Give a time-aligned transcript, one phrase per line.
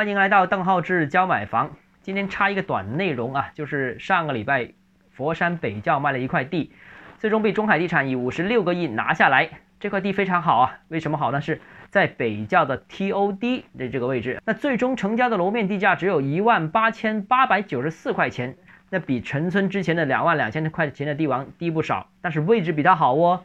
[0.00, 1.76] 欢迎来到邓浩志教买房。
[2.00, 4.72] 今天插一个短内容啊，就是上个礼拜
[5.10, 6.72] 佛山北窖卖了一块地，
[7.18, 9.50] 最终被中海地产以五十六个亿拿下来。
[9.78, 11.42] 这块地非常好啊，为什么好呢？
[11.42, 11.60] 是
[11.90, 14.40] 在北窖的 TOD 的这个位置。
[14.46, 18.56] 那最终成交的楼面地价只有一万八千八百九十四块钱，
[18.88, 23.44] 那比陈村之前的两万两千块钱的地王低不少，但是位置比它好哦。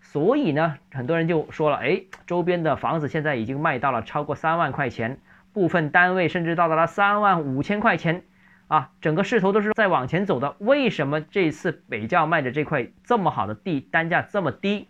[0.00, 5.18] 所以呢，很多人就说了，哎，周边的房子现在已经卖到了超过三万块钱，
[5.52, 8.22] 部分单位甚至到达了三万五千块钱，
[8.68, 10.56] 啊，整个势头都是在往前走的。
[10.58, 14.88] 为什么这次北窖卖的这块这么好的地，单价这么低？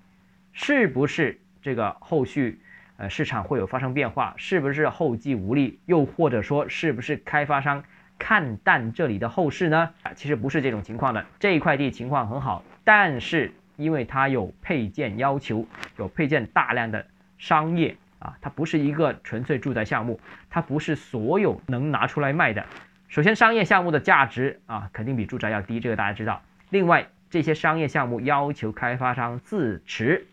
[0.52, 2.60] 是不是这个后续，
[2.96, 4.34] 呃，市场会有发生变化？
[4.36, 5.80] 是不是后继无力？
[5.86, 7.84] 又或者说，是不是开发商
[8.18, 9.90] 看淡这里的后市呢？
[10.02, 13.52] 啊，其实不是这种情况的，这一块地情况很好，但是。
[13.76, 15.64] 因为它有配件要求，
[15.96, 17.06] 有配件大量的
[17.38, 22.64] 商业啊，它不是一个纯粹住宅项目，它不是所有能拿出来卖的。
[23.08, 26.40] 首先，商业项目的价值啊，肯定比住宅要低，这个大家知道。
[26.68, 30.28] 另外，这些商业项目要求开发商自持，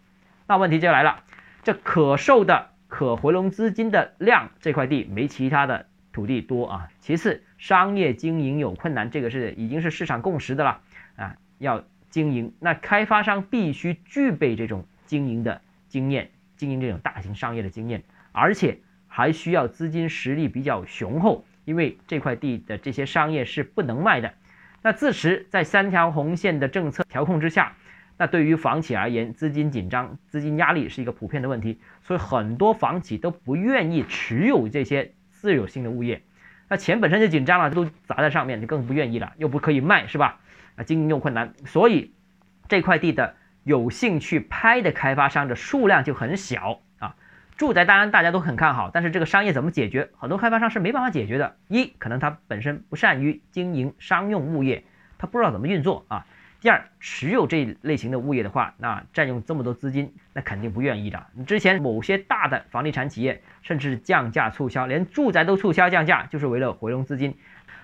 [0.48, 1.24] 那问题就来了，
[1.64, 6.88] 这可售的可回笼资金的量，这块地没其他的土地多啊。
[7.00, 10.82] 其次，商业经营有困难，这个是已经是市场共识的了
[11.16, 11.84] 啊，要。
[12.10, 24.34] 经营那开发商必须具备这种经营的经验，经营这种大型商业的经验，而且还需要资金实力比较雄厚，因为这块地的这些商业是不能卖的。
[24.82, 27.76] 那自持在三条红线的政策调控之下，
[28.18, 36.22] 那对于房企而言，资金紧张、资金压力是一个普遍的问题，所以很多房企都不愿意持有这些自有性的物业。
[36.70, 40.40] 那钱本身就紧张了，都砸在上面，就更不愿意了，又不可以卖，是吧？
[40.76, 42.12] 啊，经营又困难，所以
[42.68, 43.36] 这块地的
[43.68, 47.16] 有兴趣拍的开发商的数量就很小啊。
[47.58, 50.10] 住宅当然大家都很看好，但是这个商业怎么解决？
[50.18, 51.58] 很多开发商是没办法解决的。
[51.68, 54.86] 一，可能他本身不善于经营商用物业，
[55.18, 56.26] 他不知道怎么运作啊。
[56.62, 61.28] 第二，持有这类型的物业的话，那占用这么多资金，那肯定不愿意的。
[61.34, 67.38] 你之前某些大的房地产企业甚至降价促销，连住宅都促销降价，就是为了回笼资金。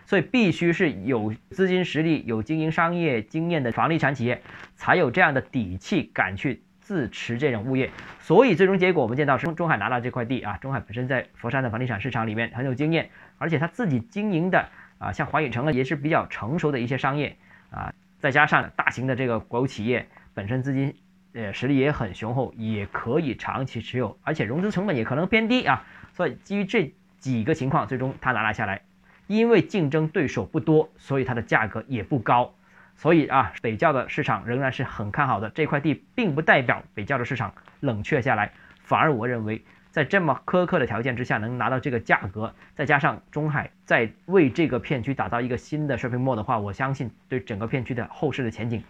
[0.06, 4.42] 所以必须是有资金实力、有经营商业经验的房地产企业，
[4.76, 7.90] 才有这样的底气敢去自持这种物业。
[8.20, 17.38] 所以最终结果我们见到中中海拿到这块地啊，中海本身在佛山的房地产市场里面很有经验，而且他自己经营的啊，像华宇城啊也是比较成熟的一些商业
[17.70, 20.96] 啊，再加上大型的这个国有企业本身资金
[21.34, 25.86] 呃实力也很雄厚，也可以长期持有，而且融资成本也可能偏低啊。
[26.14, 28.82] 所以基于这几个情况，最终他拿了下来。
[29.28, 32.54] 因为竞争对手不多，所以它的价格也不高，
[32.96, 35.50] 所以啊，北窖的市场仍然是很看好的。
[35.50, 38.52] 这块地并不代表北窖的市场冷却下来，
[38.84, 48.84] 反而我认为，在这么苛刻的条件之下能拿到这个价格，再加上中海在为这个片区打造一个新的 shopping mall 的话，我相信对整个片区的后市的前景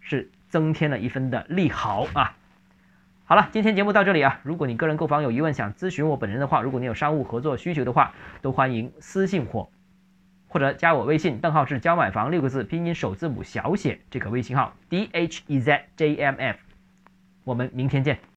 [0.00, 2.36] 是增添了一分的利好啊。
[3.26, 4.38] 好了，今天节目到这里啊。
[4.42, 8.12] 如果你个人购房有疑问，想咨询我本人的话，如果你有商务合作需求的话，
[8.42, 9.70] 都欢迎私信我，
[10.54, 16.56] 或者加我微信，邓浩志教买房六个字拼音首字母小写这个微信号 d h e z j m f。
[17.42, 18.20] 我们明天见。